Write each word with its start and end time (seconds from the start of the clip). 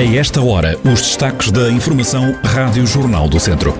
A 0.00 0.02
esta 0.02 0.40
hora, 0.40 0.78
os 0.82 1.02
destaques 1.02 1.50
da 1.50 1.70
Informação 1.70 2.34
Rádio 2.42 2.86
Jornal 2.86 3.28
do 3.28 3.38
Centro. 3.38 3.74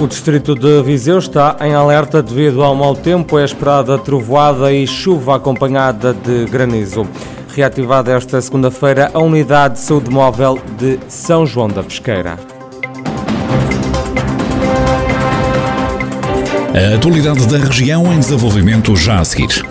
O 0.00 0.06
distrito 0.06 0.54
de 0.54 0.82
Viseu 0.82 1.18
está 1.18 1.54
em 1.60 1.74
alerta 1.74 2.22
devido 2.22 2.64
ao 2.64 2.74
mau 2.74 2.96
tempo, 2.96 3.38
é 3.38 3.44
esperada 3.44 3.98
trovoada 3.98 4.72
e 4.72 4.86
chuva 4.86 5.36
acompanhada 5.36 6.14
de 6.14 6.46
granizo. 6.46 7.06
Reativada 7.54 8.10
esta 8.10 8.40
segunda-feira 8.40 9.10
a 9.12 9.18
unidade 9.18 9.74
de 9.74 9.80
saúde 9.80 10.08
móvel 10.08 10.58
de 10.78 10.98
São 11.08 11.44
João 11.44 11.68
da 11.68 11.82
Pesqueira. 11.82 12.53
A 16.74 16.96
atualidade 16.96 17.46
da 17.46 17.56
região 17.56 18.12
em 18.12 18.18
desenvolvimento 18.18 18.96
já 18.96 19.20
a 19.20 19.24
seguir. 19.24 19.64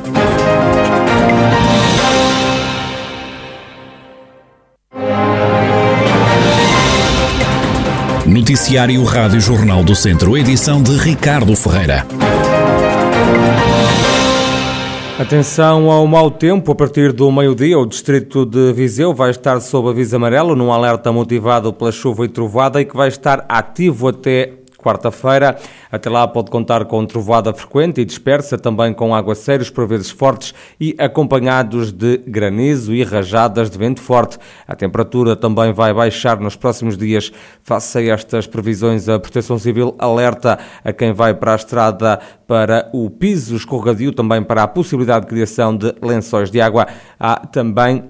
Noticiário 8.25 9.03
Rádio 9.03 9.41
Jornal 9.41 9.83
do 9.83 9.93
Centro, 9.93 10.37
edição 10.37 10.81
de 10.81 10.95
Ricardo 10.95 11.53
Ferreira. 11.57 12.07
Atenção 15.19 15.91
ao 15.91 16.07
mau 16.07 16.31
tempo. 16.31 16.71
A 16.71 16.75
partir 16.75 17.11
do 17.11 17.29
meio-dia, 17.33 17.77
o 17.77 17.85
distrito 17.85 18.45
de 18.45 18.71
Viseu 18.71 19.13
vai 19.13 19.31
estar 19.31 19.59
sob 19.59 19.89
aviso 19.89 20.15
amarelo, 20.15 20.55
num 20.55 20.71
alerta 20.71 21.11
motivado 21.11 21.73
pela 21.73 21.91
chuva 21.91 22.23
e 22.23 22.29
trovada 22.29 22.79
e 22.79 22.85
que 22.85 22.95
vai 22.95 23.09
estar 23.09 23.45
ativo 23.49 24.07
até 24.07 24.62
quarta-feira. 24.83 25.57
Até 25.91 26.09
lá 26.09 26.27
pode 26.27 26.51
contar 26.51 26.85
com 26.85 27.05
trovoada 27.05 27.53
frequente 27.53 28.01
e 28.01 28.05
dispersa, 28.05 28.57
também 28.57 28.93
com 28.93 29.15
aguaceiros 29.15 29.69
por 29.69 29.87
vezes 29.87 30.09
fortes 30.09 30.53
e 30.79 30.95
acompanhados 30.99 31.91
de 31.91 32.17
granizo 32.27 32.93
e 32.93 33.03
rajadas 33.03 33.69
de 33.69 33.77
vento 33.77 34.01
forte. 34.01 34.37
A 34.67 34.75
temperatura 34.75 35.35
também 35.35 35.71
vai 35.71 35.93
baixar 35.93 36.39
nos 36.39 36.55
próximos 36.55 36.97
dias. 36.97 37.31
Face 37.63 37.97
a 37.97 38.13
estas 38.13 38.45
previsões, 38.45 39.07
a 39.07 39.19
Proteção 39.19 39.57
Civil 39.57 39.95
alerta 39.97 40.59
a 40.83 40.91
quem 40.91 41.13
vai 41.13 41.33
para 41.33 41.53
a 41.53 41.55
estrada 41.55 42.19
para 42.45 42.89
o 42.93 43.09
piso 43.09 43.55
escorregadio, 43.55 44.11
também 44.11 44.43
para 44.43 44.63
a 44.63 44.67
possibilidade 44.67 45.25
de 45.25 45.29
criação 45.29 45.75
de 45.75 45.93
lençóis 46.01 46.51
de 46.51 46.59
água. 46.59 46.87
Há 47.19 47.47
também 47.47 48.03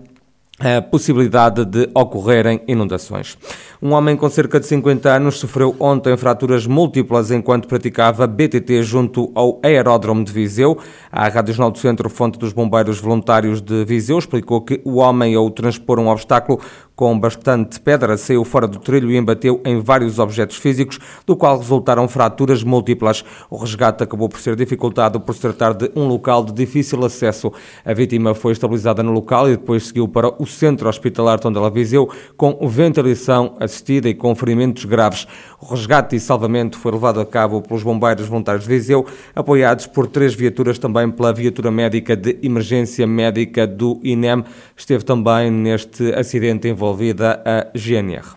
a 0.59 0.81
possibilidade 0.81 1.65
de 1.65 1.89
ocorrerem 1.95 2.61
inundações. 2.67 3.37
Um 3.81 3.91
homem 3.93 4.15
com 4.15 4.29
cerca 4.29 4.59
de 4.59 4.67
50 4.67 5.09
anos 5.09 5.39
sofreu 5.39 5.75
ontem 5.79 6.15
fraturas 6.15 6.67
múltiplas 6.67 7.31
enquanto 7.31 7.67
praticava 7.67 8.27
BTT 8.27 8.83
junto 8.83 9.31
ao 9.33 9.59
aeródromo 9.63 10.23
de 10.23 10.31
Viseu. 10.31 10.77
A 11.11 11.27
Rádio 11.27 11.53
Jornal 11.53 11.71
do 11.71 11.79
Centro, 11.79 12.09
fonte 12.09 12.37
dos 12.37 12.53
bombeiros 12.53 12.99
voluntários 12.99 13.61
de 13.61 13.83
Viseu, 13.83 14.17
explicou 14.19 14.61
que 14.61 14.79
o 14.85 14.97
homem, 14.97 15.35
ao 15.35 15.49
transpor 15.49 15.99
um 15.99 16.07
obstáculo 16.07 16.61
com 16.95 17.19
bastante 17.19 17.80
pedra, 17.80 18.16
saiu 18.17 18.44
fora 18.44 18.67
do 18.67 18.80
trilho 18.80 19.11
e 19.11 19.17
embateu 19.17 19.61
em 19.66 19.80
vários 19.80 20.19
objetos 20.19 20.58
físicos, 20.58 20.99
do 21.25 21.36
qual 21.36 21.58
resultaram 21.58 22.08
fraturas 22.08 22.63
múltiplas. 22.63 23.23
O 23.49 23.58
resgate 23.58 24.03
acabou 24.03 24.30
por 24.30 24.39
ser 24.39 24.55
dificultado 24.55 25.19
por 25.19 25.33
se 25.33 25.41
tratar 25.41 25.73
de 25.73 25.91
um 25.95 26.08
local 26.08 26.44
de 26.44 26.53
difícil 26.53 27.03
acesso. 27.03 27.52
A 27.83 27.94
vítima 27.94 28.36
foi 28.36 28.53
estabilizada 28.53 29.02
no 29.02 29.11
local 29.11 29.47
e 29.47 29.58
depois 29.58 29.88
seguiu 29.88 30.08
para 30.08 30.33
o 30.41 30.45
centro 30.45 30.88
hospitalar 30.88 31.39
Tondela 31.39 31.69
Viseu 31.69 32.09
com 32.38 32.67
ventilação 32.67 33.55
assistida 33.59 34.08
e 34.08 34.14
com 34.14 34.36
ferimentos 34.36 34.86
graves. 34.86 35.27
O 35.59 35.66
resgate 35.66 36.16
e 36.16 36.19
salvamento 36.19 36.77
foi 36.77 36.91
levado 36.91 37.19
a 37.19 37.25
cabo 37.25 37.61
pelos 37.61 37.83
bombeiros 37.83 38.27
voluntários 38.27 38.66
de 38.66 38.69
Viseu, 38.69 39.05
apoiados 39.36 39.88
por 39.88 40.08
três 40.08 40.33
viaturas, 40.36 40.77
também 40.77 41.09
pela 41.09 41.33
viatura 41.33 41.71
médica 41.71 42.16
de 42.16 42.38
emergência 42.44 43.08
médica 43.08 43.66
do 43.66 43.99
INEM. 44.03 44.44
Esteve 44.75 45.03
também 45.03 45.49
neste 45.49 46.14
acidente 46.14 46.67
envolvida 46.83 47.42
a 47.45 47.77
GNR. 47.77 48.36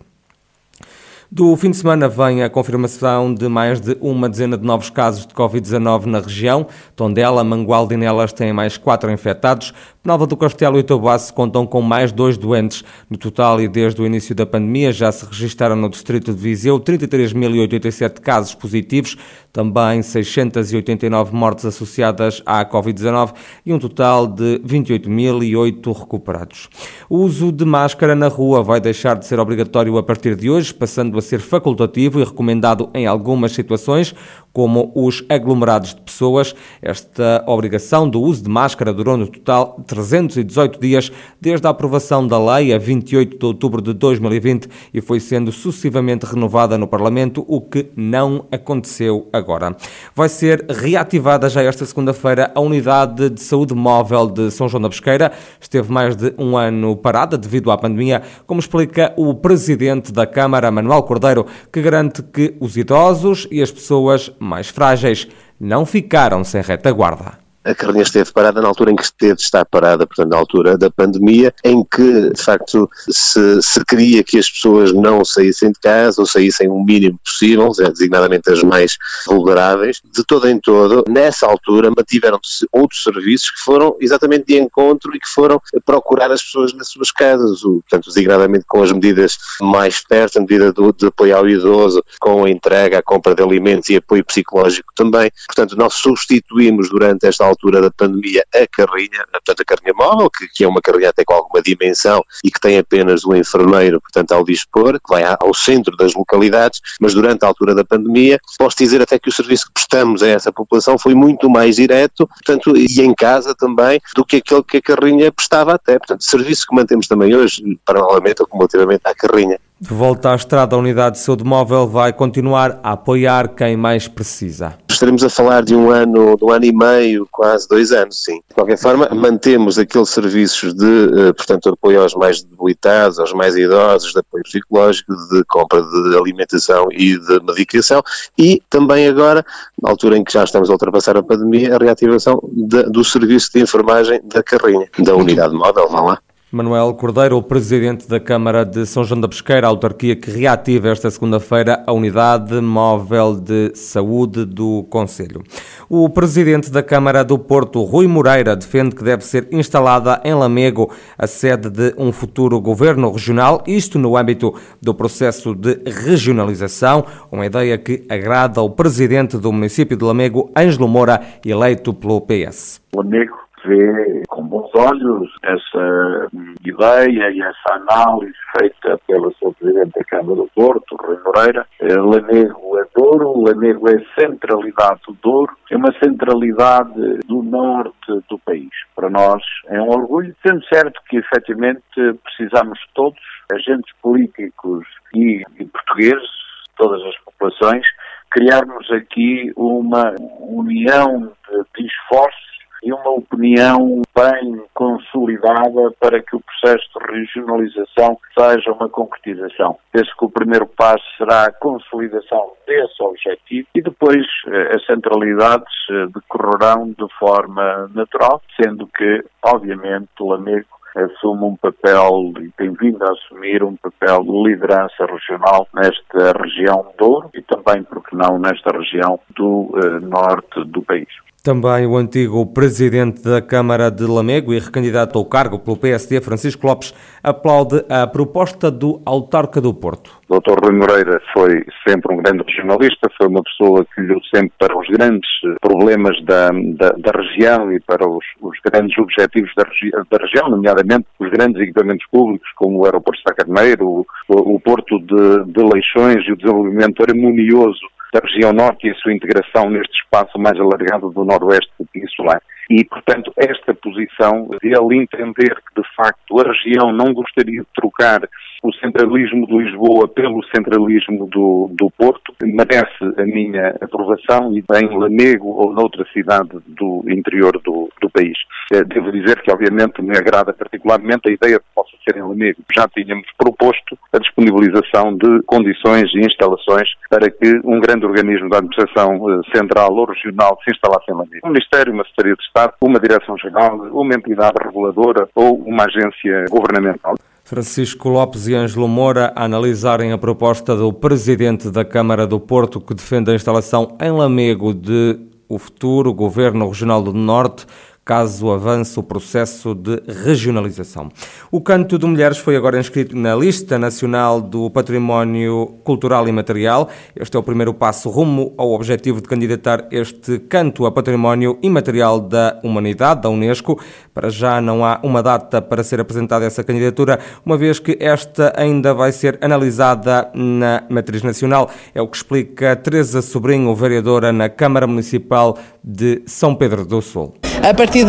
Do 1.29 1.57
fim 1.57 1.73
de 1.73 1.77
semana 1.77 2.09
vem 2.09 2.45
a 2.45 2.49
confirmação 2.49 3.35
de 3.35 3.49
mais 3.49 3.81
de 3.81 3.97
uma 4.01 4.29
dezena 4.29 4.57
de 4.57 4.65
novos 4.65 4.89
casos 4.89 5.27
de 5.27 5.35
Covid-19 5.35 6.05
na 6.05 6.21
região. 6.21 6.69
Tondela, 6.95 7.43
Mangualde 7.43 7.95
e 7.95 7.97
Nelas 7.97 8.33
têm 8.33 8.53
mais 8.53 8.77
quatro 8.77 9.11
infectados. 9.11 9.75
Nova 10.07 10.25
do 10.25 10.37
Castelo 10.37 10.79
e 10.79 10.85
Tabuaço 10.85 11.35
contam 11.35 11.67
com 11.67 11.83
mais 11.83 12.13
dois 12.13 12.39
doentes. 12.39 12.85
No 13.11 13.19
total, 13.19 13.61
e 13.61 13.67
desde 13.67 14.01
o 14.01 14.07
início 14.07 14.37
da 14.37 14.47
pandemia, 14.47 14.93
já 14.93 15.11
se 15.11 15.27
registaram 15.27 15.75
no 15.75 15.89
distrito 15.89 16.33
de 16.33 16.41
Viseu 16.41 16.79
33.087 16.79 18.21
casos 18.21 18.55
positivos, 18.55 19.17
também 19.53 20.03
689 20.03 21.35
mortes 21.35 21.65
associadas 21.65 22.41
à 22.47 22.65
Covid-19 22.65 23.35
e 23.65 23.73
um 23.73 23.81
total 23.81 24.29
de 24.29 24.61
28.008 24.61 25.99
recuperados. 25.99 26.69
O 27.11 27.17
uso 27.17 27.51
de 27.51 27.65
máscara 27.65 28.15
na 28.15 28.29
rua 28.29 28.63
vai 28.63 28.81
deixar 28.81 29.17
de 29.17 29.27
ser 29.27 29.41
obrigatório 29.41 29.99
a 29.99 30.05
partir 30.05 30.37
de 30.37 30.49
hoje, 30.49 30.73
passando 30.73 31.19
a 31.19 31.23
ser 31.23 31.41
facultativo 31.41 32.21
e 32.21 32.25
recomendado 32.25 32.91
em 32.95 33.09
algumas 33.09 33.51
situações, 33.51 34.15
como 34.53 34.91
os 34.95 35.23
aglomerados 35.29 35.95
de 35.95 36.01
pessoas. 36.01 36.55
Esta 36.81 37.45
obrigação 37.47 38.09
do 38.09 38.23
uso 38.23 38.45
de 38.45 38.49
máscara 38.49 38.93
durou 38.93 39.17
no 39.17 39.27
total 39.27 39.83
318 39.97 40.81
dias 40.81 41.13
desde 41.41 41.67
a 41.67 41.71
aprovação 41.71 42.27
da 42.27 42.39
lei 42.39 42.73
a 42.73 42.79
28 42.79 43.39
de 43.39 43.47
outubro 43.47 43.81
de 43.81 43.93
2020 43.93 44.69
e 44.93 45.01
foi 45.01 45.19
sendo 45.21 45.51
sucessivamente 45.51 46.27
renovada 46.27 46.77
no 46.77 46.87
Parlamento, 46.87 47.45
o 47.49 47.61
que 47.61 47.91
não 47.97 48.47
aconteceu 48.53 49.29
agora. 49.33 49.75
Vai 50.15 50.29
ser 50.29 50.65
reativada 50.69 51.49
já 51.49 51.63
esta 51.63 51.85
segunda-feira 51.85 52.53
a 52.55 52.61
unidade 52.61 53.31
de 53.31 53.41
saúde 53.41 53.75
móvel 53.75 54.27
de 54.27 54.51
São 54.51 54.69
João 54.69 54.83
da 54.83 54.89
Pesqueira. 54.89 55.33
Esteve 55.61 55.91
mais 55.91 56.15
de 56.15 56.35
um 56.39 56.57
ano 56.57 56.97
parada 56.97 57.39
devido 57.39 57.71
à 57.71 57.79
pandemia, 57.79 58.23
como 58.47 58.61
explica 58.61 59.13
o 59.17 59.35
presidente 59.35 60.13
da 60.13 60.27
Câmara, 60.27 60.71
Manuel 60.71 61.03
Cordeiro, 61.03 61.47
que 61.73 61.81
garante 61.81 62.23
que 62.23 62.55
os 62.61 62.77
idosos 62.77 63.49
e 63.51 63.63
as 63.63 63.71
pessoas 63.71 64.31
mais 64.39 64.69
frágeis 64.69 65.27
não 65.59 65.87
ficaram 65.87 66.45
sem 66.45 66.61
retaguarda 66.61 67.46
a 67.67 67.75
carrinha 67.75 68.03
esteve 68.03 68.33
parada 68.33 68.63
na 68.63 68.69
altura 68.69 68.93
em 68.93 68.97
que 68.97 69.03
esteve 69.03 69.41
estar 69.41 69.65
parada, 69.65 70.07
portanto, 70.07 70.31
na 70.31 70.37
altura 70.37 70.79
da 70.79 70.89
pandemia, 70.89 71.53
em 71.65 71.85
que, 71.85 72.31
de 72.31 72.41
facto, 72.41 72.89
se, 73.09 73.61
se 73.61 73.85
queria 73.85 74.23
que 74.23 74.39
as 74.39 74.49
pessoas 74.49 74.93
não 74.93 75.25
saíssem 75.25 75.73
de 75.73 75.81
casa 75.81 76.21
ou 76.21 76.27
saíssem 76.27 76.69
o 76.69 76.83
mínimo 76.83 77.19
possível, 77.25 77.71
designadamente 77.93 78.51
as 78.51 78.63
mais 78.63 78.97
vulneráveis, 79.27 80.01
de 80.05 80.25
todo 80.25 80.49
em 80.49 80.61
todo, 80.61 81.05
nessa 81.09 81.47
altura 81.47 81.91
mantiveram-se 81.91 82.67
outros 82.71 83.03
serviços 83.03 83.51
que 83.51 83.61
foram 83.65 83.97
exatamente 84.01 84.47
de 84.47 84.59
encontro 84.59 85.15
e 85.15 85.19
que 85.19 85.29
foram 85.29 85.61
procurar 85.85 86.31
as 86.31 86.43
pessoas 86.43 86.73
nas 86.73 86.89
suas 86.89 87.11
casas, 87.11 87.61
portanto, 87.63 88.07
designadamente 88.07 88.65
com 88.69 88.83
as 88.83 88.93
medidas 88.93 89.39
mais 89.61 90.03
perto, 90.05 90.39
a 90.39 90.41
medida 90.41 90.73
do, 90.73 90.93
de 90.93 91.07
apoio 91.07 91.37
ao 91.37 91.49
idoso, 91.49 92.03
com 92.21 92.45
a 92.45 92.51
entrega, 92.51 92.99
a 92.99 93.03
compra 93.03 93.35
de 93.35 93.43
alimentos 93.43 93.89
e 93.89 93.97
apoio 93.97 94.25
psicológico 94.25 94.93
também. 94.95 95.31
Portanto, 95.47 95.77
nós 95.77 95.95
substituímos 95.95 96.89
durante 96.89 97.27
esta 97.27 97.45
altura 97.45 97.56
altura 97.57 97.81
da 97.81 97.91
pandemia 97.91 98.45
a 98.55 98.67
carrinha, 98.67 99.25
portanto 99.33 99.61
a 99.61 99.65
carrinha 99.65 99.95
móvel, 99.95 100.31
que, 100.31 100.47
que 100.49 100.65
é 100.65 100.69
uma 100.69 100.81
carrinha 100.81 101.09
até 101.09 101.25
com 101.25 101.35
alguma 101.35 101.63
dimensão 101.63 102.23
e 102.45 102.51
que 102.51 102.61
tem 102.61 102.79
apenas 102.79 103.25
o 103.25 103.35
enfermeiro, 103.35 104.01
portanto 104.01 104.33
ao 104.33 104.45
dispor, 104.45 104.95
que 104.95 105.09
vai 105.09 105.25
ao 105.25 105.55
centro 105.55 105.97
das 105.97 106.15
localidades, 106.15 106.81
mas 107.01 107.15
durante 107.15 107.45
a 107.45 107.49
altura 107.49 107.75
da 107.75 107.85
pandemia, 107.85 108.39
posso 108.59 108.77
dizer 108.77 109.01
até 109.01 109.19
que 109.19 109.29
o 109.29 109.33
serviço 109.33 109.67
que 109.67 109.73
prestamos 109.73 110.23
a 110.23 110.29
essa 110.29 110.53
população 110.53 110.99
foi 110.99 111.15
muito 111.15 111.49
mais 111.49 111.77
direto, 111.77 112.27
portanto, 112.27 112.77
e 112.77 113.01
em 113.01 113.15
casa 113.15 113.55
também, 113.55 114.01
do 114.15 114.25
que 114.25 114.37
aquele 114.37 114.63
que 114.63 114.77
a 114.77 114.83
carrinha 114.83 115.33
prestava 115.33 115.75
até. 115.75 115.99
Portanto, 115.99 116.25
serviço 116.25 116.67
que 116.69 116.75
mantemos 116.75 117.07
também 117.07 117.35
hoje, 117.35 117.63
paralelamente 117.85 118.43
ou 118.43 118.49
cumulativamente 118.49 119.03
à 119.05 119.15
carrinha. 119.15 119.59
De 119.79 119.93
volta 119.93 120.33
à 120.33 120.35
estrada, 120.35 120.75
a 120.75 120.79
unidade 120.79 121.17
de 121.17 121.23
saúde 121.23 121.45
móvel 121.45 121.87
vai 121.87 122.11
continuar 122.11 122.81
a 122.83 122.93
apoiar 122.93 123.49
quem 123.49 123.77
mais 123.77 124.09
precisa. 124.09 124.73
Estaremos 124.91 125.23
a 125.23 125.29
falar 125.29 125.63
de 125.63 125.77
um 125.77 125.91
ano, 125.91 126.35
de 126.35 126.43
um 126.43 126.51
ano 126.51 126.65
e 126.65 126.73
meio, 126.73 127.29
quase 127.31 127.69
dois 127.69 127.93
anos, 127.93 128.25
sim. 128.25 128.41
De 128.49 128.55
qualquer 128.55 128.79
forma, 128.79 129.07
mantemos 129.15 129.79
aqueles 129.79 130.09
serviços 130.09 130.73
de, 130.73 131.29
eh, 131.29 131.33
portanto, 131.35 131.69
apoio 131.69 132.01
aos 132.01 132.15
mais 132.15 132.43
debilitados, 132.43 133.19
aos 133.19 133.35
mais 133.35 133.55
idosos, 133.55 134.15
de 134.15 134.19
apoio 134.21 134.43
psicológico, 134.45 135.13
de 135.31 135.45
compra 135.45 135.83
de 135.83 136.17
alimentação 136.17 136.89
e 136.91 137.19
de 137.19 137.45
medicação 137.45 138.03
e 138.39 138.63
também 138.71 139.07
agora, 139.07 139.45
na 139.83 139.91
altura 139.91 140.17
em 140.17 140.25
que 140.25 140.33
já 140.33 140.43
estamos 140.43 140.71
a 140.71 140.73
ultrapassar 140.73 141.19
a 141.19 141.23
pandemia, 141.23 141.77
a 141.77 141.79
reativação 141.79 142.41
de, 142.51 142.85
do 142.85 143.05
serviço 143.05 143.51
de 143.53 143.61
enfermagem 143.61 144.23
da 144.25 144.43
carrinha, 144.43 144.89
da 145.01 145.15
unidade 145.15 145.55
móvel, 145.55 145.87
vão 145.87 146.07
lá. 146.07 146.19
Manuel 146.53 146.95
Cordeiro, 146.95 147.37
o 147.37 147.43
presidente 147.43 148.09
da 148.09 148.21
Câmara 148.21 148.65
de 148.65 148.87
São 148.87 149.03
João 149.03 149.21
da 149.21 149.27
Pesqueira, 149.27 149.67
a 149.67 149.71
autarquia 149.71 150.15
que 150.15 150.31
reativa 150.31 150.89
esta 150.91 151.11
segunda-feira 151.11 151.83
a 151.85 151.93
unidade 151.93 152.61
móvel 152.61 153.35
de 153.35 153.73
saúde 153.75 154.45
do 154.45 154.85
Conselho. 154.85 155.43
O 155.89 156.09
presidente 156.09 156.71
da 156.71 156.85
Câmara 156.85 157.25
do 157.25 157.37
Porto, 157.37 157.83
Rui 157.83 158.07
Moreira, 158.07 158.55
defende 158.55 158.95
que 158.95 159.03
deve 159.03 159.25
ser 159.25 159.49
instalada 159.51 160.21
em 160.25 160.35
Lamego 160.35 160.95
a 161.19 161.27
sede 161.27 161.69
de 161.69 161.93
um 161.99 162.13
futuro 162.13 162.61
governo 162.61 163.11
regional, 163.11 163.65
isto 163.67 163.99
no 163.99 164.17
âmbito 164.17 164.55
do 164.81 164.95
processo 164.95 165.53
de 165.53 165.81
regionalização, 165.85 167.05
uma 167.31 167.45
ideia 167.45 167.77
que 167.77 168.05
agrada 168.09 168.61
ao 168.61 168.71
presidente 168.71 169.37
do 169.37 169.53
município 169.53 169.97
de 169.97 170.05
Lamego, 170.05 170.53
Ângelo 170.57 170.87
Moura, 170.87 171.21
eleito 171.45 171.93
pelo 171.93 172.21
PS. 172.21 172.81
Lamego 172.95 173.46
vê 173.67 174.23
com 174.29 174.47
bons 174.47 174.71
olhos 174.75 175.31
essa 175.43 176.29
ideia 176.65 177.31
e 177.31 177.41
essa 177.41 177.75
análise 177.75 178.35
feita 178.59 178.99
pelo 179.07 179.35
seu 179.35 179.53
Presidente 179.53 179.93
da 179.99 180.05
Câmara 180.05 180.37
do 180.37 180.51
Porto, 180.55 180.97
Rui 180.97 181.19
Moreira. 181.25 181.67
Lamego 181.81 182.79
é 182.79 182.87
Douro, 182.95 183.43
Lamego 183.43 183.89
é 183.89 184.05
centralidade 184.19 185.01
do 185.07 185.15
Douro, 185.23 185.57
é 185.71 185.77
uma 185.77 185.93
centralidade 186.03 187.19
do 187.27 187.43
norte 187.43 188.13
do 188.29 188.39
país. 188.39 188.71
Para 188.95 189.11
nós 189.11 189.43
é 189.67 189.81
um 189.81 189.89
orgulho, 189.89 190.35
sendo 190.47 190.65
certo 190.67 191.01
que 191.09 191.17
efetivamente 191.17 191.83
precisamos 192.23 192.79
todos, 192.95 193.21
agentes 193.53 193.93
políticos 194.03 194.85
e, 195.15 195.43
e 195.59 195.65
portugueses, 195.67 196.31
todas 196.77 197.03
as 197.03 197.17
populações, 197.25 197.87
criarmos 198.31 198.91
aqui 198.91 199.53
uma 199.57 200.15
união 200.41 201.33
de, 201.49 201.83
de 201.83 201.87
esforços 201.87 202.56
e 202.87 202.93
uma 202.93 203.11
opinião 203.11 204.03
bem 204.15 204.63
consolidada 204.73 205.91
para 205.99 206.23
que 206.23 206.37
o 206.37 206.41
processo 206.41 206.89
de 206.95 207.19
regionalização 207.19 208.17
seja 208.39 208.71
uma 208.71 208.89
concretização. 208.89 209.77
Penso 209.91 210.13
que 210.17 210.25
o 210.25 210.31
primeiro 210.31 210.69
passo 210.69 211.05
será 211.19 211.47
a 211.47 211.53
consolidação 211.53 212.53
desse 212.65 213.03
objetivo 213.03 213.67
e 213.75 213.83
depois 213.83 214.25
eh, 214.47 214.77
as 214.77 214.87
centralidades 214.87 215.75
eh, 215.91 216.07
decorrerão 216.15 216.95
de 216.97 217.13
forma 217.19 217.91
natural, 217.93 218.41
sendo 218.63 218.87
que, 218.87 219.25
obviamente, 219.43 220.09
o 220.21 220.29
Lamego 220.29 220.77
assume 220.95 221.43
um 221.43 221.57
papel 221.57 222.33
e 222.41 222.51
tem 222.53 222.73
vindo 222.73 223.03
a 223.03 223.11
assumir 223.11 223.65
um 223.65 223.75
papel 223.77 224.23
de 224.23 224.43
liderança 224.45 225.07
regional 225.07 225.67
nesta 225.75 226.33
região 226.41 226.83
do 226.83 226.97
Douro 226.97 227.31
e 227.35 227.43
também, 227.43 227.83
porque 227.83 228.15
não, 228.15 228.39
nesta 228.39 228.71
região 228.71 229.19
do 229.37 229.73
uh, 229.75 230.01
norte 230.01 230.65
do 230.65 230.83
país. 230.83 231.09
Também 231.47 231.87
o 231.87 231.97
antigo 231.97 232.45
presidente 232.45 233.23
da 233.23 233.41
Câmara 233.41 233.89
de 233.89 234.03
Lamego 234.03 234.53
e 234.53 234.59
recandidato 234.59 235.17
ao 235.17 235.25
cargo 235.25 235.61
pelo 235.61 235.77
PSD, 235.77 236.21
Francisco 236.21 236.67
Lopes, 236.67 236.93
aplaude 237.23 237.85
a 237.89 238.05
proposta 238.05 238.69
do 238.69 239.01
autarca 239.07 239.61
do 239.61 239.73
Porto. 239.73 240.11
O 240.29 240.41
Dr. 240.41 240.59
Rui 240.61 240.73
Moreira 240.77 241.23
foi 241.33 241.65
sempre 241.87 242.13
um 242.13 242.21
grande 242.21 242.43
regionalista, 242.43 243.09
foi 243.17 243.29
uma 243.29 243.45
pessoa 243.45 243.87
que 243.95 244.01
olhou 244.01 244.21
sempre 244.35 244.51
para 244.59 244.77
os 244.77 244.89
grandes 244.89 245.29
problemas 245.61 246.21
da, 246.25 246.51
da, 246.51 246.91
da 246.99 247.13
região 247.17 247.73
e 247.73 247.79
para 247.79 248.09
os, 248.09 248.25
os 248.43 248.59
grandes 248.69 248.99
objetivos 248.99 249.53
da, 249.57 249.63
regi 249.63 249.93
da, 250.11 250.19
região, 250.19 250.51
nomeadamente 250.51 251.07
os 251.21 251.31
grandes 251.31 251.63
equipamentos 251.63 252.07
públicos, 252.11 252.49
como 252.57 252.81
o 252.81 252.87
aeroporto 252.87 253.21
de 253.21 253.29
Sacarneiro, 253.29 253.89
o, 253.89 254.07
o, 254.29 254.59
Porto 254.59 254.99
de, 254.99 255.53
de 255.53 255.63
Leixões 255.63 256.27
e 256.27 256.33
o 256.33 256.37
desenvolvimento 256.37 257.05
harmonioso 257.09 257.87
da 258.17 258.21
região 258.27 258.53
norte 258.53 258.87
e 258.87 258.91
a 258.91 258.95
sua 258.95 259.13
integração 259.13 259.69
neste 259.69 259.95
espaço 260.03 260.39
mais 260.39 260.59
alargado 260.59 261.11
do 261.11 261.25
noroeste 261.25 261.71
peninsular. 261.93 262.41
E, 262.69 262.85
portanto, 262.85 263.33
esta 263.37 263.75
posição 263.75 264.49
de 264.61 264.69
ele 264.69 265.03
entender 265.03 265.55
que, 265.55 265.81
de 265.81 265.87
facto, 265.95 266.41
a 266.41 266.51
região 266.51 266.93
não 266.93 267.13
gostaria 267.13 267.61
de 267.61 267.67
trocar 267.77 268.29
o 268.63 268.73
centralismo 268.75 269.47
de 269.47 269.57
Lisboa 269.57 270.09
pelo 270.09 270.43
centralismo 270.47 271.29
do, 271.29 271.71
do 271.73 271.91
Porto, 271.91 272.35
merece 272.43 273.05
a 273.19 273.25
minha 273.25 273.77
aprovação 273.81 274.53
e 274.53 274.65
em 274.83 274.99
Lamego 274.99 275.49
ou 275.49 275.73
noutra 275.73 276.05
cidade 276.13 276.59
do 276.67 277.05
interior 277.07 277.53
do, 277.63 277.89
do 278.01 278.11
país. 278.11 278.37
Eh, 278.73 278.85
devo 278.85 279.13
dizer 279.13 279.41
que, 279.43 279.53
obviamente, 279.53 280.03
me 280.03 280.17
agrada 280.17 280.53
particularmente 280.53 281.29
a 281.29 281.33
ideia 281.33 281.59
de 281.59 281.61
que 281.61 281.75
possa 281.75 281.93
ser 282.05 282.17
em 282.17 282.23
Lamego. 282.23 282.63
Já 282.75 282.89
tínhamos 282.89 283.27
proposto 283.39 283.97
a 284.13 284.19
disponibilização 284.19 285.17
de 285.17 285.43
condições 285.47 286.11
e 286.15 286.21
instalações 286.21 286.89
para 287.09 287.31
que 287.31 287.61
um 287.65 287.79
grande 287.81 288.05
organismo 288.05 288.49
da 288.51 288.59
administração 288.59 289.15
eh, 289.31 289.57
central 289.57 289.93
ou 289.95 290.07
regional 290.07 290.59
se 290.65 290.73
instalasse 290.73 291.11
em 291.11 291.15
Lamego. 291.15 291.47
Um 291.47 291.51
Ministério, 291.51 291.93
uma 291.93 292.05
Secretaria 292.05 292.35
de 292.35 292.43
Estado, 292.43 292.73
uma 292.81 292.99
Direção-Geral, 292.99 293.77
uma 293.93 294.15
entidade 294.15 294.57
reguladora 294.63 295.29
ou 295.35 295.59
uma 295.59 295.85
agência 295.85 296.47
governamental. 296.51 297.15
Francisco 297.45 298.09
Lopes 298.09 298.49
e 298.49 298.55
Ângelo 298.57 298.89
Moura 298.89 299.33
analisarem 299.37 300.11
a 300.11 300.19
proposta 300.19 300.75
do 300.75 300.93
presidente 300.93 301.71
da 301.71 301.85
Câmara 301.85 302.27
do 302.27 302.41
Porto 302.41 302.81
que 302.81 302.93
defende 302.93 303.31
a 303.31 303.35
instalação 303.35 303.97
em 304.01 304.11
Lamego 304.11 304.75
de 304.75 305.17
o 305.49 305.57
futuro 305.57 306.13
Governo 306.13 306.67
Regional 306.67 307.01
do 307.01 307.13
Norte 307.13 307.65
caso 308.07 308.53
avance 308.53 308.97
o 309.01 309.03
processo 309.03 309.75
de 309.75 310.01
regionalização. 310.23 311.09
O 311.51 311.61
Canto 311.61 311.99
de 311.99 312.07
Mulheres 312.07 312.39
foi 312.39 312.55
agora 312.55 312.79
inscrito 312.79 313.17
na 313.17 313.35
Lista 313.35 313.81
Nacional 313.81 314.41
do 314.41 314.71
Património 314.71 315.75
Cultural 315.83 316.29
e 316.29 316.33
Material. 316.33 316.89
Este 317.17 317.37
é 317.37 317.41
o 317.41 317.43
primeiro 317.43 317.75
passo 317.75 318.09
rumo 318.09 318.55
ao 318.57 318.71
objetivo 318.71 319.21
de 319.21 319.27
candidatar 319.27 319.89
este 319.91 320.39
canto 320.39 320.87
a 320.87 320.93
Património 320.93 321.59
Imaterial 321.61 322.21
da 322.21 322.61
Humanidade, 322.63 323.23
da 323.23 323.29
Unesco. 323.29 323.81
Para 324.15 324.31
já 324.31 324.61
não 324.61 324.85
há 324.85 325.01
uma 325.03 325.21
data 325.21 325.61
para 325.61 325.83
ser 325.83 325.99
apresentada 325.99 326.45
essa 326.45 326.63
candidatura, 326.63 327.19
uma 327.45 327.59
vez 327.59 327.81
que 327.81 327.99
esta 328.01 328.53
ainda 328.57 328.95
vai 328.95 329.11
ser 329.11 329.37
analisada 329.41 330.31
na 330.33 330.85
Matriz 330.89 331.25
Nacional. 331.25 331.69
É 331.93 332.01
o 332.01 332.07
que 332.07 332.17
explica 332.17 332.77
Teresa 332.77 333.21
Sobrinho, 333.21 333.75
vereadora 333.75 334.33
na 334.33 334.49
Câmara 334.49 334.87
Municipal 334.87 335.59
de 335.83 336.23
São 336.25 336.55
Pedro 336.55 336.87
do 336.87 337.03
Sul. 337.03 337.35
A 337.69 337.75
partir 337.75 338.07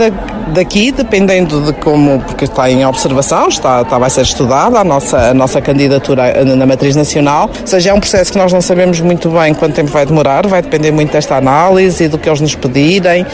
daqui, 0.53 0.91
dependendo 0.91 1.59
de 1.61 1.73
como, 1.73 2.19
porque 2.19 2.45
está 2.45 2.69
em 2.69 2.85
observação, 2.85 3.47
está, 3.47 3.81
está 3.81 3.97
vai 3.97 4.07
ser 4.07 4.21
estudada 4.21 4.79
a 4.79 4.83
nossa, 4.83 5.31
a 5.31 5.33
nossa 5.33 5.59
candidatura 5.59 6.45
na 6.45 6.63
matriz 6.67 6.95
nacional, 6.95 7.49
ou 7.59 7.65
seja, 7.65 7.89
é 7.89 7.93
um 7.93 7.99
processo 7.99 8.31
que 8.31 8.37
nós 8.37 8.53
não 8.53 8.61
sabemos 8.61 8.99
muito 8.99 9.31
bem 9.31 9.55
quanto 9.55 9.73
tempo 9.73 9.89
vai 9.89 10.05
demorar, 10.05 10.45
vai 10.45 10.61
depender 10.61 10.91
muito 10.91 11.11
desta 11.11 11.37
análise 11.37 12.03
e 12.03 12.07
do 12.07 12.19
que 12.19 12.29
eles 12.29 12.39
nos 12.39 12.53
pedirem. 12.53 13.25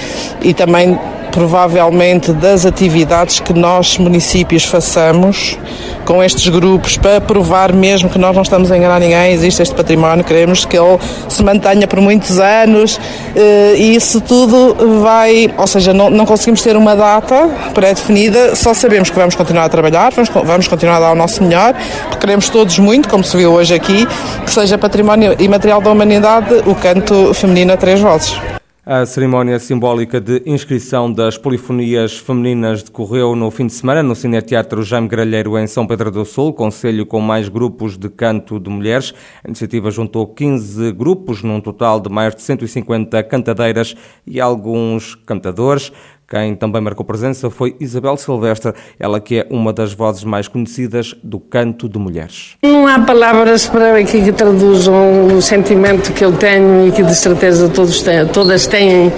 E 0.41 0.53
também 0.53 0.97
provavelmente 1.33 2.31
das 2.31 2.63
atividades 2.63 3.39
que 3.39 3.53
nós, 3.53 3.97
municípios, 3.97 4.63
façamos 4.63 5.57
com 6.05 6.23
estes 6.23 6.47
grupos 6.47 6.95
para 6.95 7.19
provar 7.19 7.73
mesmo 7.73 8.09
que 8.09 8.19
nós 8.19 8.35
não 8.35 8.43
estamos 8.43 8.71
a 8.71 8.77
enganar 8.77 8.99
ninguém, 8.99 9.33
existe 9.33 9.61
este 9.61 9.73
património, 9.73 10.23
queremos 10.23 10.63
que 10.63 10.77
ele 10.77 10.99
se 11.27 11.43
mantenha 11.43 11.87
por 11.87 11.99
muitos 11.99 12.39
anos 12.39 12.99
eh, 13.35 13.73
e 13.77 13.95
isso 13.95 14.21
tudo 14.21 15.01
vai, 15.01 15.51
ou 15.57 15.65
seja, 15.65 15.93
não, 15.93 16.09
não 16.09 16.25
conseguimos 16.25 16.61
ter 16.61 16.77
uma 16.77 16.95
data 16.95 17.49
pré-definida, 17.73 18.55
só 18.55 18.73
sabemos 18.73 19.09
que 19.09 19.15
vamos 19.15 19.33
continuar 19.33 19.65
a 19.65 19.69
trabalhar, 19.69 20.11
vamos, 20.13 20.29
vamos 20.29 20.67
continuar 20.67 20.97
a 20.97 20.99
dar 20.99 21.11
o 21.13 21.15
nosso 21.15 21.43
melhor, 21.43 21.73
porque 22.09 22.17
queremos 22.17 22.47
todos 22.49 22.77
muito, 22.77 23.09
como 23.09 23.23
se 23.23 23.35
viu 23.35 23.53
hoje 23.53 23.73
aqui, 23.73 24.05
que 24.45 24.51
seja 24.51 24.77
património 24.77 25.35
imaterial 25.39 25.81
da 25.81 25.91
humanidade 25.91 26.61
o 26.67 26.75
canto 26.75 27.33
feminino 27.33 27.73
a 27.73 27.77
três 27.77 27.99
vozes. 27.99 28.37
A 28.85 29.05
cerimónia 29.05 29.57
simbólica 29.59 30.19
de 30.19 30.43
inscrição 30.45 31.09
das 31.09 31.37
polifonias 31.37 32.17
femininas 32.17 32.83
decorreu 32.83 33.33
no 33.33 33.49
fim 33.49 33.65
de 33.65 33.71
semana 33.71 34.03
no 34.03 34.13
Cineteatro 34.13 34.83
Jaime 34.83 35.07
Gralheiro 35.07 35.57
em 35.57 35.65
São 35.67 35.87
Pedro 35.87 36.11
do 36.11 36.25
Sul, 36.25 36.51
conselho 36.51 37.05
com 37.05 37.21
mais 37.21 37.47
grupos 37.47 37.97
de 37.97 38.09
canto 38.09 38.59
de 38.59 38.69
mulheres. 38.69 39.13
A 39.41 39.47
iniciativa 39.47 39.89
juntou 39.89 40.27
15 40.27 40.91
grupos, 40.91 41.41
num 41.43 41.61
total 41.61 41.97
de 42.01 42.09
mais 42.09 42.35
de 42.35 42.41
150 42.41 43.23
cantadeiras 43.23 43.95
e 44.27 44.41
alguns 44.41 45.15
cantadores. 45.15 45.89
Quem 46.27 46.55
também 46.55 46.81
marcou 46.81 47.05
presença 47.05 47.49
foi 47.49 47.75
Isabel 47.79 48.17
Silvestre, 48.17 48.73
ela 48.99 49.19
que 49.19 49.39
é 49.39 49.47
uma 49.49 49.71
das 49.73 49.93
vozes 49.93 50.23
mais 50.23 50.47
conhecidas 50.47 51.13
do 51.23 51.39
canto 51.39 51.87
de 51.87 51.99
mulheres. 51.99 52.55
Não 52.63 52.87
há 52.87 52.99
palavras 52.99 53.67
para 53.67 54.03
que, 54.03 54.21
que 54.21 54.31
traduzam 54.31 55.27
o 55.27 55.41
sentimento 55.41 56.11
que 56.13 56.23
eu 56.23 56.31
tenho 56.31 56.87
e 56.87 56.91
que 56.91 57.03
de 57.03 57.15
certeza 57.15 57.69
todos 57.69 58.01
têm, 58.01 58.25
todas 58.27 58.67
têm 58.67 59.11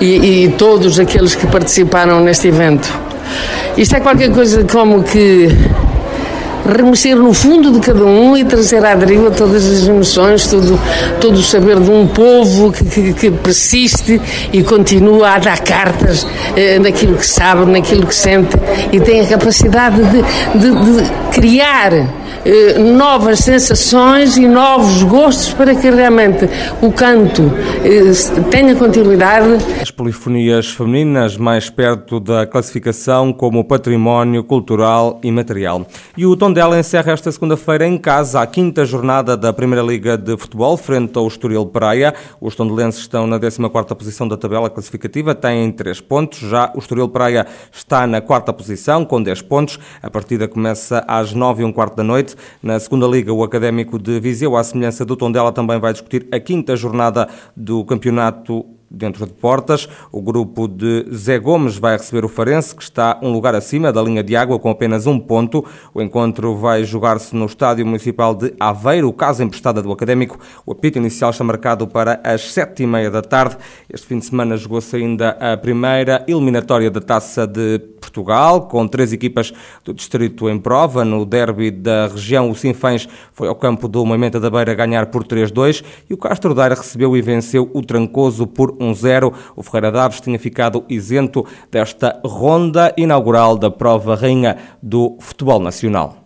e, 0.00 0.44
e 0.44 0.48
todos 0.52 0.98
aqueles 0.98 1.34
que 1.34 1.46
participaram 1.46 2.20
neste 2.20 2.48
evento. 2.48 2.88
Isto 3.76 3.96
é 3.96 4.00
qualquer 4.00 4.32
coisa 4.32 4.64
como 4.64 5.02
que 5.02 5.48
remexer 6.66 7.16
no 7.16 7.32
fundo 7.32 7.72
de 7.72 7.80
cada 7.80 8.04
um 8.04 8.36
e 8.36 8.44
trazer 8.44 8.84
à 8.84 8.94
deriva 8.94 9.30
todas 9.30 9.66
as 9.66 9.86
emoções, 9.86 10.46
todo, 10.46 10.78
todo 11.20 11.34
o 11.36 11.42
saber 11.42 11.80
de 11.80 11.90
um 11.90 12.06
povo 12.06 12.72
que, 12.72 12.84
que, 12.84 13.12
que 13.12 13.30
persiste 13.30 14.20
e 14.52 14.62
continua 14.62 15.30
a 15.30 15.38
dar 15.38 15.60
cartas 15.60 16.26
eh, 16.56 16.78
naquilo 16.78 17.16
que 17.16 17.26
sabe, 17.26 17.70
naquilo 17.70 18.06
que 18.06 18.14
sente 18.14 18.56
e 18.92 19.00
tem 19.00 19.20
a 19.20 19.26
capacidade 19.26 19.96
de, 19.96 20.22
de, 20.58 21.02
de 21.02 21.29
criar 21.30 21.92
eh, 22.44 22.78
novas 22.78 23.40
sensações 23.40 24.36
e 24.36 24.48
novos 24.48 25.02
gostos 25.02 25.52
para 25.52 25.74
que 25.74 25.90
realmente 25.90 26.48
o 26.80 26.90
canto 26.90 27.42
eh, 27.84 28.50
tenha 28.50 28.74
continuidade. 28.74 29.58
As 29.80 29.90
polifonias 29.90 30.68
femininas 30.70 31.36
mais 31.36 31.68
perto 31.68 32.18
da 32.18 32.46
classificação 32.46 33.32
como 33.32 33.64
património 33.64 34.42
cultural 34.42 35.20
e 35.22 35.30
material. 35.30 35.86
E 36.16 36.24
o 36.24 36.34
Tondela 36.34 36.78
encerra 36.78 37.12
esta 37.12 37.30
segunda-feira 37.30 37.86
em 37.86 37.98
casa 37.98 38.40
a 38.40 38.46
quinta 38.46 38.84
jornada 38.84 39.36
da 39.36 39.52
Primeira 39.52 39.84
Liga 39.84 40.16
de 40.16 40.36
Futebol 40.36 40.76
frente 40.76 41.18
ao 41.18 41.26
Estoril 41.26 41.66
Praia. 41.66 42.14
Os 42.40 42.54
tondelenses 42.54 43.00
estão 43.00 43.26
na 43.26 43.38
14ª 43.38 43.94
posição 43.94 44.26
da 44.26 44.36
tabela 44.36 44.70
classificativa, 44.70 45.34
têm 45.34 45.70
3 45.70 46.00
pontos. 46.00 46.38
Já 46.38 46.72
o 46.74 46.78
Estoril 46.78 47.08
Praia 47.08 47.46
está 47.70 48.06
na 48.06 48.20
quarta 48.20 48.52
posição 48.52 49.04
com 49.04 49.22
10 49.22 49.42
pontos. 49.42 49.78
A 50.02 50.08
partida 50.08 50.48
começa 50.48 51.04
às 51.06 51.19
9 51.34 51.62
e 51.62 51.64
um 51.64 51.72
quarto 51.72 51.96
da 51.96 52.02
noite. 52.02 52.34
Na 52.62 52.80
segunda 52.80 53.06
liga, 53.06 53.32
o 53.32 53.44
Académico 53.44 53.98
de 53.98 54.18
Viseu, 54.18 54.56
à 54.56 54.64
semelhança 54.64 55.04
do 55.04 55.16
Tondela, 55.16 55.52
também 55.52 55.78
vai 55.78 55.92
discutir 55.92 56.26
a 56.32 56.40
quinta 56.40 56.74
jornada 56.74 57.28
do 57.56 57.84
campeonato 57.84 58.64
dentro 58.90 59.24
de 59.26 59.32
portas. 59.32 59.88
O 60.10 60.20
grupo 60.20 60.66
de 60.66 61.06
Zé 61.14 61.38
Gomes 61.38 61.76
vai 61.76 61.96
receber 61.96 62.24
o 62.24 62.28
Farense, 62.28 62.74
que 62.74 62.82
está 62.82 63.18
um 63.22 63.30
lugar 63.32 63.54
acima 63.54 63.92
da 63.92 64.02
linha 64.02 64.22
de 64.22 64.34
água, 64.34 64.58
com 64.58 64.70
apenas 64.70 65.06
um 65.06 65.18
ponto. 65.18 65.64
O 65.94 66.02
encontro 66.02 66.56
vai 66.56 66.82
jogar-se 66.82 67.36
no 67.36 67.46
Estádio 67.46 67.86
Municipal 67.86 68.34
de 68.34 68.52
Aveiro, 68.58 69.12
caso 69.12 69.42
emprestada 69.42 69.80
do 69.80 69.92
Académico. 69.92 70.38
O 70.66 70.72
apito 70.72 70.98
inicial 70.98 71.30
está 71.30 71.44
marcado 71.44 71.86
para 71.86 72.20
as 72.24 72.52
sete 72.52 72.82
e 72.82 72.86
meia 72.86 73.10
da 73.10 73.22
tarde. 73.22 73.56
Este 73.88 74.06
fim 74.06 74.18
de 74.18 74.24
semana 74.24 74.56
jogou-se 74.56 74.96
ainda 74.96 75.30
a 75.40 75.56
primeira 75.56 76.24
eliminatória 76.26 76.90
da 76.90 77.00
Taça 77.00 77.46
de 77.46 77.78
Portugal, 78.00 78.62
com 78.62 78.88
três 78.88 79.12
equipas 79.12 79.52
do 79.84 79.94
distrito 79.94 80.48
em 80.48 80.58
prova. 80.58 81.04
No 81.04 81.24
derby 81.24 81.70
da 81.70 82.08
região, 82.08 82.50
o 82.50 82.54
Sinfãs 82.54 83.08
foi 83.32 83.46
ao 83.46 83.54
campo 83.54 83.86
do 83.86 84.04
Moimenta 84.04 84.40
da 84.40 84.50
Beira 84.50 84.74
ganhar 84.74 85.06
por 85.06 85.24
3-2 85.24 85.84
e 86.08 86.14
o 86.14 86.16
Castro 86.16 86.54
Daire 86.54 86.74
recebeu 86.74 87.16
e 87.16 87.22
venceu 87.22 87.70
o 87.72 87.82
Trancoso 87.82 88.46
por 88.46 88.79
1-0. 88.80 89.32
O 89.54 89.62
Ferreira 89.62 89.92
Daves 89.92 90.20
tinha 90.20 90.38
ficado 90.38 90.84
isento 90.88 91.46
desta 91.70 92.20
ronda 92.24 92.92
inaugural 92.96 93.56
da 93.56 93.70
prova 93.70 94.14
rainha 94.16 94.56
do 94.82 95.16
futebol 95.20 95.60
nacional. 95.60 96.19